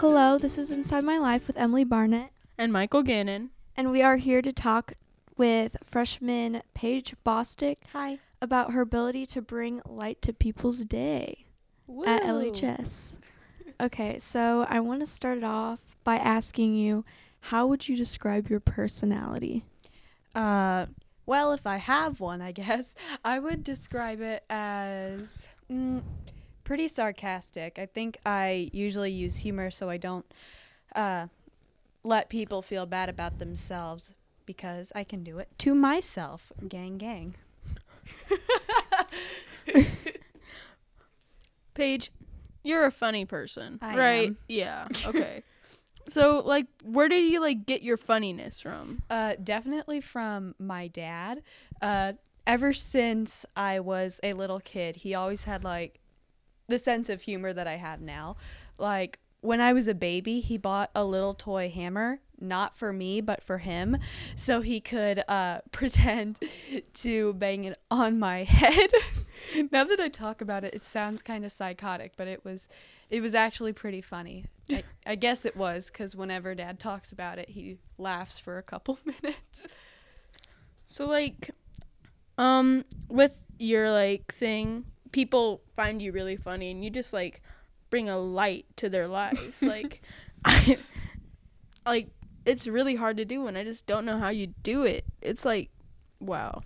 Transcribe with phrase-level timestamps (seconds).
[0.00, 3.50] Hello, this is Inside My Life with Emily Barnett, and Michael Gannon.
[3.76, 4.94] and we are here to talk
[5.36, 8.18] with freshman Paige Bostic Hi.
[8.40, 11.44] about her ability to bring light to people's day
[12.06, 13.18] at LHS.
[13.78, 17.04] Okay, so I want to start it off by asking you,
[17.40, 19.64] how would you describe your personality?
[20.34, 20.86] Uh,
[21.26, 26.00] well, if I have one, I guess I would describe it as mm,
[26.70, 27.80] pretty sarcastic.
[27.80, 30.24] I think I usually use humor so I don't
[30.94, 31.26] uh,
[32.04, 34.12] let people feel bad about themselves
[34.46, 36.52] because I can do it to myself.
[36.68, 37.34] Gang, gang.
[41.74, 42.12] Paige,
[42.62, 44.28] you're a funny person, I right?
[44.28, 44.36] am.
[44.46, 44.86] Yeah.
[45.08, 45.42] Okay.
[46.06, 49.02] so, like, where did you like get your funniness from?
[49.10, 51.42] Uh, definitely from my dad.
[51.82, 52.12] Uh,
[52.46, 56.00] ever since I was a little kid, he always had like
[56.70, 58.36] the sense of humor that I have now.
[58.78, 63.20] Like when I was a baby, he bought a little toy hammer, not for me,
[63.20, 63.98] but for him,
[64.36, 66.38] so he could uh, pretend
[66.94, 68.90] to bang it on my head.
[69.70, 72.68] now that I talk about it, it sounds kind of psychotic, but it was,
[73.08, 74.46] it was actually pretty funny.
[74.70, 78.62] I, I guess it was because whenever Dad talks about it, he laughs for a
[78.62, 79.68] couple minutes.
[80.86, 81.50] So, like,
[82.38, 87.42] um, with your like thing, people find you really funny, and you just like
[87.90, 89.62] bring a light to their lives.
[89.66, 90.02] like,
[90.44, 90.78] I,
[91.86, 92.08] like
[92.44, 95.04] it's really hard to do, and I just don't know how you do it.
[95.20, 95.70] It's like,
[96.20, 96.60] wow.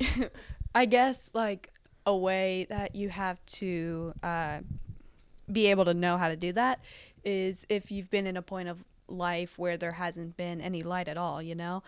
[0.74, 1.72] I guess like
[2.06, 4.60] a way that you have to uh,
[5.50, 6.80] be able to know how to do that
[7.24, 11.08] is if you've been in a point of life where there hasn't been any light
[11.08, 11.82] at all, you know?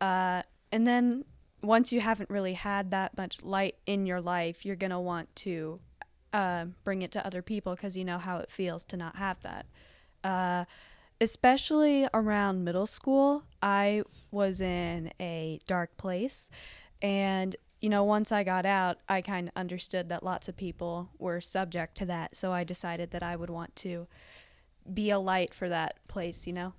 [0.00, 0.42] Uh,
[0.72, 1.24] and then
[1.62, 5.34] once you haven't really had that much light in your life, you're going to want
[5.36, 5.80] to
[6.32, 9.40] uh, bring it to other people because you know how it feels to not have
[9.40, 9.66] that.
[10.22, 10.64] Uh,
[11.20, 16.50] especially around middle school, I was in a dark place.
[17.02, 21.10] And, you know, once I got out, I kind of understood that lots of people
[21.18, 22.36] were subject to that.
[22.36, 24.06] So I decided that I would want to
[24.92, 26.72] be a light for that place, you know?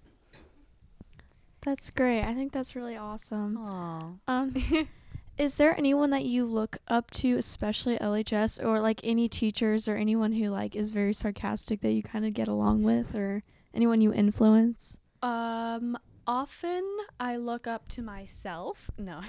[1.61, 2.23] That's great.
[2.23, 3.57] I think that's really awesome.
[3.57, 4.19] Aww.
[4.27, 4.87] Um,
[5.37, 9.95] is there anyone that you look up to, especially LHS, or like any teachers or
[9.95, 14.01] anyone who like is very sarcastic that you kind of get along with, or anyone
[14.01, 14.97] you influence?
[15.21, 16.83] Um, often
[17.19, 18.89] I look up to myself.
[18.97, 19.21] No.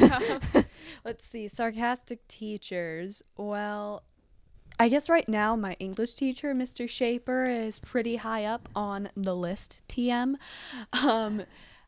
[1.04, 1.48] Let's see.
[1.48, 3.22] Sarcastic teachers.
[3.36, 4.02] Well,
[4.86, 6.88] I guess right now my English teacher, Mr.
[6.88, 9.80] Shaper, is pretty high up on the list.
[9.88, 10.36] TM.
[11.04, 11.42] Um,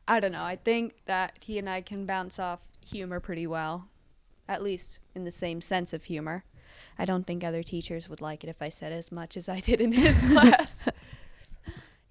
[0.09, 0.43] I don't know.
[0.43, 3.87] I think that he and I can bounce off humor pretty well,
[4.49, 6.43] at least in the same sense of humor.
[6.99, 9.61] I don't think other teachers would like it if I said as much as I
[9.61, 10.89] did in his class.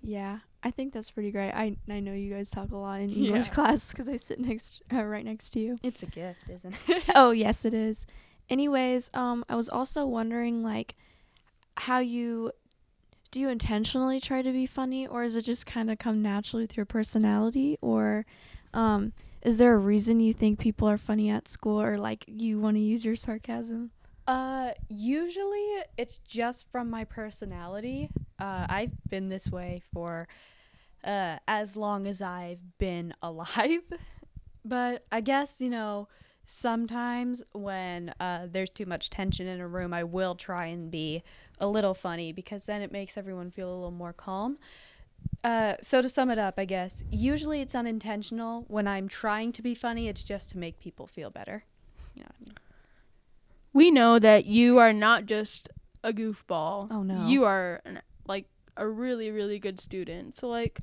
[0.02, 1.52] Yeah, I think that's pretty great.
[1.52, 3.54] I I know you guys talk a lot in English Yeah.
[3.54, 5.76] class because I sit next uh, right next to you.
[5.84, 7.04] It's a gift, isn't it?
[7.16, 8.08] oh yes, it is.
[8.50, 10.96] Anyways, um, I was also wondering like
[11.76, 12.52] how you
[13.30, 16.64] do you intentionally try to be funny, or is it just kind of come naturally
[16.64, 18.26] with your personality, or
[18.74, 22.60] um, is there a reason you think people are funny at school, or like you
[22.60, 23.92] want to use your sarcasm?
[24.28, 28.10] Uh, usually it's just from my personality.
[28.40, 30.28] Uh, I've been this way for
[31.04, 33.82] uh, as long as I've been alive.
[34.66, 36.10] But I guess, you know,
[36.48, 41.22] sometimes when uh, there's too much tension in a room, I will try and be
[41.60, 44.58] a little funny because then it makes everyone feel a little more calm.
[45.44, 48.66] Uh, so to sum it up, I guess, usually it's unintentional.
[48.68, 51.66] When I'm trying to be funny, it's just to make people feel better.
[52.16, 52.58] You know what I mean?
[53.74, 55.70] We know that you are not just
[56.04, 56.88] a goofball.
[56.90, 57.28] Oh, no.
[57.28, 58.46] You are an, like
[58.78, 60.36] a really really good student.
[60.36, 60.80] So like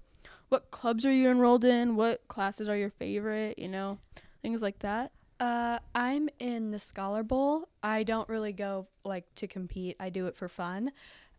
[0.49, 1.97] what clubs are you enrolled in?
[1.97, 3.99] What classes are your favorite, you know?
[4.43, 5.11] Things like that.
[5.41, 7.69] Uh, I'm in the Scholar Bowl.
[7.83, 9.97] I don't really go like to compete.
[9.99, 10.93] I do it for fun.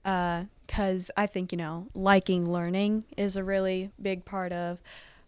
[0.03, 4.81] Uh, cause I think you know liking learning is a really big part of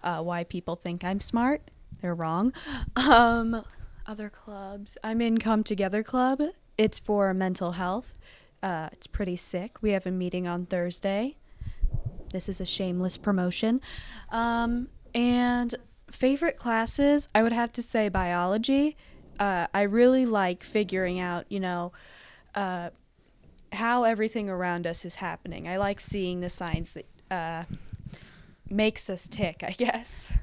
[0.03, 1.61] uh, why people think I'm smart.
[2.01, 2.53] They're wrong.
[2.95, 3.63] Um,
[4.05, 4.97] other clubs.
[5.03, 6.41] I'm in Come Together Club.
[6.77, 8.17] It's for mental health.
[8.63, 9.81] Uh, it's pretty sick.
[9.81, 11.35] We have a meeting on Thursday.
[12.31, 13.81] This is a shameless promotion.
[14.29, 15.75] Um, and
[16.09, 18.97] favorite classes, I would have to say biology.
[19.39, 21.91] Uh, I really like figuring out, you know,
[22.55, 22.89] uh,
[23.73, 25.69] how everything around us is happening.
[25.69, 27.63] I like seeing the signs that uh,
[28.69, 30.33] makes us tick, I guess.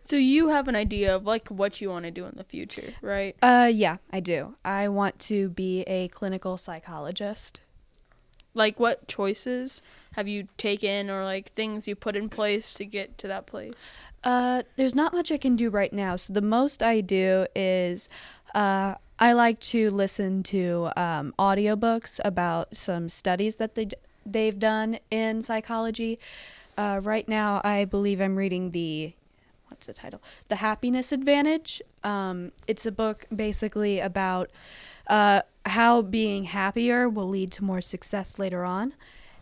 [0.00, 2.94] So you have an idea of like what you want to do in the future,
[3.02, 3.36] right?
[3.42, 4.56] Uh, yeah, I do.
[4.64, 7.60] I want to be a clinical psychologist.
[8.54, 13.18] Like what choices have you taken or like things you put in place to get
[13.18, 13.98] to that place?
[14.22, 16.16] Uh, there's not much I can do right now.
[16.16, 18.08] So the most I do is
[18.54, 24.58] uh, I like to listen to um, audiobooks about some studies that they d- they've
[24.58, 26.18] done in psychology.
[26.78, 29.12] Uh, right now, I believe I'm reading the
[29.68, 30.22] what's the title?
[30.48, 31.82] The Happiness Advantage.
[32.02, 34.50] Um, it's a book basically about
[35.08, 38.94] uh, how being happier will lead to more success later on.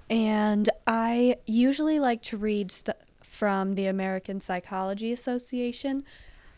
[0.08, 6.04] And I usually like to read st- from the American Psychology Association.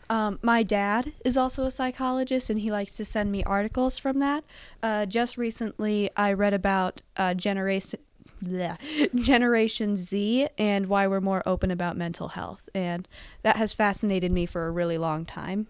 [0.09, 4.19] Um, my dad is also a psychologist, and he likes to send me articles from
[4.19, 4.43] that.
[4.83, 7.99] Uh, just recently, I read about uh, generation
[8.43, 8.77] bleh,
[9.23, 13.07] Generation Z and why we're more open about mental health, and
[13.41, 15.67] that has fascinated me for a really long time.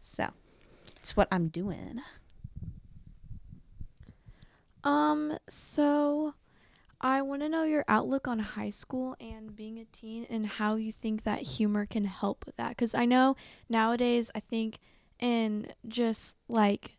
[0.00, 0.28] So,
[0.96, 2.00] it's what I'm doing.
[4.84, 6.34] Um, so
[7.00, 10.76] I want to know your outlook on high school and being a teen and how
[10.76, 12.70] you think that humor can help with that.
[12.70, 13.36] Because I know
[13.68, 14.78] nowadays, I think
[15.18, 16.92] in just like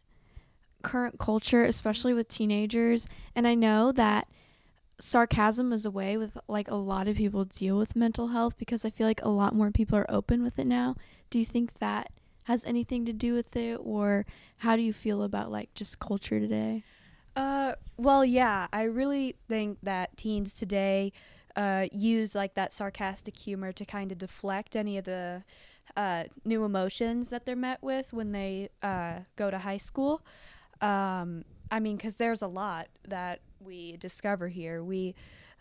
[0.81, 4.27] current culture, especially with teenagers, and I know that
[4.99, 8.85] sarcasm is a way with like a lot of people deal with mental health because
[8.85, 10.95] I feel like a lot more people are open with it now.
[11.29, 12.11] Do you think that
[12.45, 14.25] has anything to do with it, or
[14.57, 16.83] how do you feel about like just culture today?
[17.35, 21.13] Uh, well, yeah, I really think that teens today
[21.55, 25.43] uh, use like that sarcastic humor to kind of deflect any of the
[25.95, 30.21] uh, new emotions that they're met with when they uh, go to high school.
[30.81, 34.83] Um, I mean, because there's a lot that we discover here.
[34.83, 35.15] We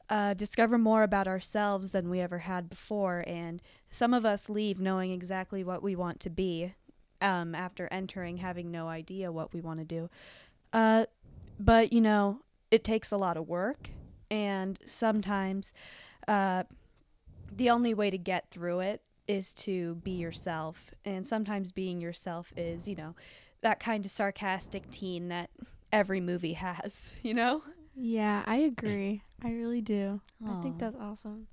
[0.09, 4.81] uh, discover more about ourselves than we ever had before, and some of us leave
[4.81, 6.75] knowing exactly what we want to be
[7.21, 10.11] um, after entering, having no idea what we want to do.
[10.73, 11.05] Uh,
[11.61, 12.41] but you know
[12.71, 13.91] it takes a lot of work
[14.31, 15.73] and sometimes
[16.27, 16.65] uh,
[17.55, 22.53] the only way to get through it is to be yourself and sometimes being yourself
[22.57, 23.15] is you know
[23.61, 25.51] that kind of sarcastic teen that
[25.93, 27.63] every movie has you know
[27.95, 29.23] Yeah, I agree.
[29.43, 30.21] I really do.
[30.49, 31.47] I think that's awesome.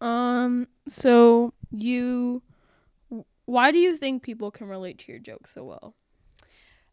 [0.00, 2.42] Um, so you,
[3.46, 5.94] why do you think people can relate to your jokes so well?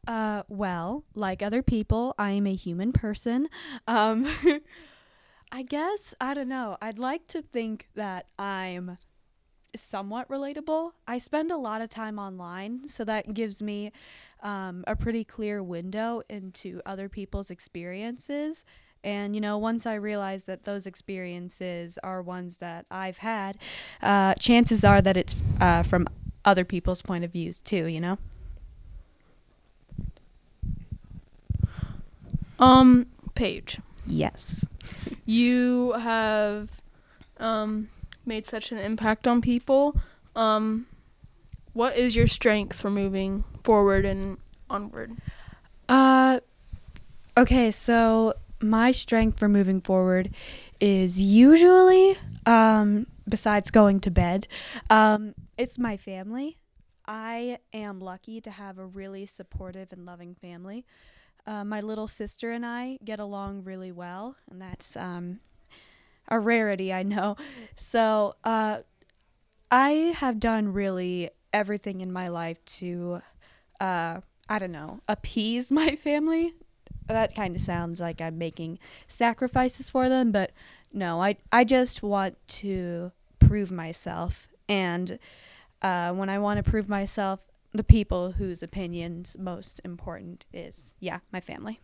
[0.08, 3.50] Uh, well, like other people, I am a human person.
[3.88, 4.28] Um,
[5.52, 6.78] I guess, I don't know.
[6.82, 8.98] I'd like to think that I'm
[9.76, 10.92] somewhat relatable.
[11.08, 13.92] I spend a lot of time online, so that gives me
[14.42, 18.66] um, a pretty clear window into other people's experiences.
[19.04, 23.58] And, you know, once I realize that those experiences are ones that I've had,
[24.02, 26.08] uh, chances are that it's uh, from
[26.44, 28.18] other people's point of views too, you know?
[32.66, 34.66] Um, Paige, Yes.
[35.26, 36.70] you have
[37.38, 37.90] um
[38.26, 39.96] made such an impact on people.
[40.36, 40.88] Um,
[41.74, 44.38] what is your strength for moving forward and
[44.70, 45.12] onward?
[45.88, 46.40] Uh,
[47.38, 50.34] okay, so my strength for moving forward
[50.80, 54.48] is usually, um, besides going to bed,
[54.90, 56.58] um, it's my family.
[57.08, 60.86] I am lucky to have a really supportive and loving family.
[61.48, 65.40] Uh, my little sister and I get along really well, and that's um,
[66.28, 67.36] a rarity, I know.
[67.76, 68.80] So, uh,
[69.72, 73.22] I have done really everything in my life to,
[73.80, 76.54] uh, I don't know, appease my family.
[77.08, 80.52] That kind of sounds like I'm making sacrifices for them, but
[80.92, 85.20] no, I I just want to prove myself, and
[85.82, 87.40] uh, when I want to prove myself,
[87.76, 91.80] the people whose opinions most important is yeah, my family.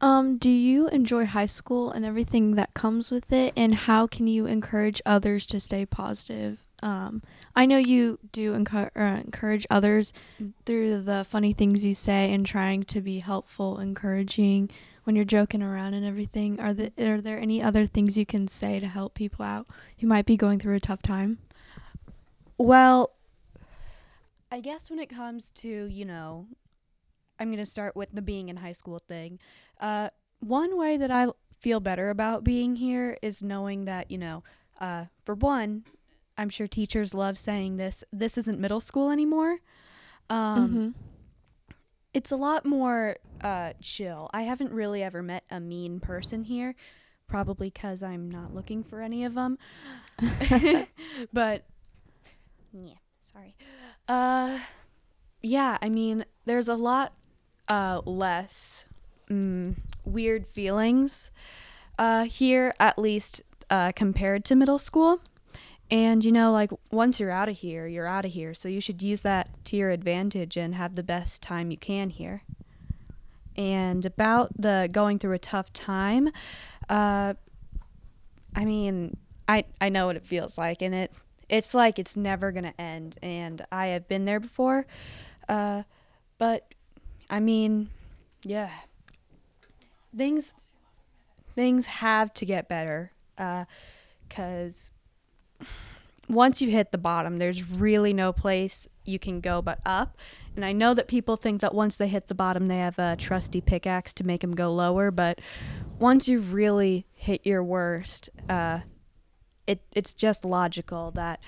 [0.00, 4.26] Um, do you enjoy high school and everything that comes with it, and how can
[4.26, 6.66] you encourage others to stay positive?
[6.82, 7.22] Um,
[7.56, 10.12] I know you do encour- uh, encourage others
[10.66, 14.68] through the funny things you say and trying to be helpful, encouraging
[15.04, 16.60] when you're joking around and everything.
[16.60, 19.66] Are the, are there any other things you can say to help people out
[20.00, 21.38] who might be going through a tough time?
[22.58, 23.12] Well,
[24.50, 26.46] I guess when it comes to, you know,
[27.38, 29.40] I'm going to start with the being in high school thing.
[29.80, 30.08] Uh,
[30.40, 31.28] one way that I
[31.60, 34.44] feel better about being here is knowing that, you know,
[34.80, 35.84] uh, for one,
[36.36, 39.58] I'm sure teachers love saying this this isn't middle school anymore.
[40.30, 40.88] Um, mm-hmm.
[42.12, 44.30] It's a lot more uh, chill.
[44.32, 46.74] I haven't really ever met a mean person here,
[47.26, 49.58] probably because I'm not looking for any of them.
[51.32, 51.64] but
[52.82, 53.54] yeah, sorry.
[54.08, 54.58] Uh,
[55.42, 57.12] yeah, I mean, there's a lot
[57.68, 58.86] uh, less
[59.30, 61.30] mm, weird feelings
[61.98, 65.20] uh, here, at least uh, compared to middle school.
[65.90, 68.54] And you know, like once you're out of here, you're out of here.
[68.54, 72.10] So you should use that to your advantage and have the best time you can
[72.10, 72.42] here.
[73.56, 76.30] And about the going through a tough time,
[76.88, 77.34] uh,
[78.56, 79.16] I mean,
[79.46, 81.20] I I know what it feels like, and it
[81.54, 83.16] it's like it's never gonna end.
[83.22, 84.86] And I have been there before,
[85.48, 85.84] uh,
[86.36, 86.74] but
[87.30, 87.90] I mean,
[88.44, 88.70] yeah,
[90.16, 90.52] things
[91.48, 93.12] things have to get better,
[94.28, 94.90] because
[96.28, 100.18] once you hit the bottom, there's really no place you can go but up.
[100.56, 103.16] And I know that people think that once they hit the bottom, they have a
[103.16, 105.10] trusty pickaxe to make them go lower.
[105.10, 105.40] But
[105.98, 108.80] once you've really hit your worst, uh,
[109.66, 111.40] it it's just logical that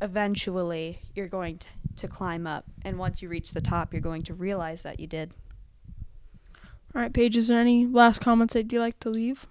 [0.00, 2.64] eventually you're going t- to climb up.
[2.82, 5.32] And once you reach the top, you're going to realize that you did.
[6.94, 9.46] All right, Paige, is there any last comments that you'd like to leave?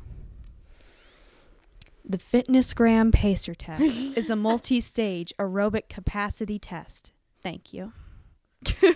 [2.04, 7.12] The Fitnessgram Pacer Test is a multi stage aerobic capacity test.
[7.42, 7.94] Thank you.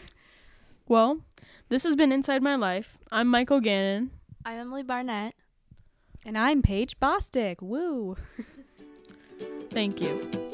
[0.85, 1.21] Well,
[1.69, 2.97] this has been Inside My Life.
[3.09, 4.11] I'm Michael Gannon.
[4.45, 5.33] I'm Emily Barnett.
[6.25, 7.61] And I'm Paige Bostic.
[7.61, 8.17] Woo!
[9.73, 10.52] Thank you.